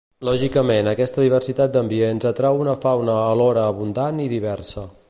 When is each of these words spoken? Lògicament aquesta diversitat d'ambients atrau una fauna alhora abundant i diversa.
Lògicament 0.27 0.87
aquesta 0.91 1.25
diversitat 1.25 1.75
d'ambients 1.75 2.27
atrau 2.31 2.59
una 2.65 2.75
fauna 2.87 3.21
alhora 3.31 3.69
abundant 3.75 4.27
i 4.27 4.29
diversa. 4.39 4.91